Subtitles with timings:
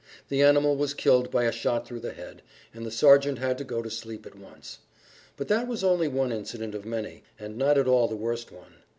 [0.29, 2.41] The animal was killed by a shot through the head,
[2.73, 4.79] and the sergeant had to go to sleep at once.
[5.37, 8.77] But that was only one incident of many, and not at all the worst one.